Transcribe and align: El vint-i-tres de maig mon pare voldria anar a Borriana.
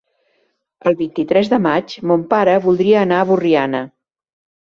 El 0.91 0.95
vint-i-tres 1.01 1.51
de 1.51 1.59
maig 1.65 1.93
mon 2.11 2.23
pare 2.31 2.55
voldria 2.65 3.03
anar 3.05 3.21
a 3.25 3.29
Borriana. 3.33 3.83